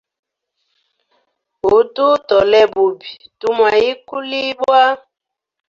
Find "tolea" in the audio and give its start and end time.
2.27-2.65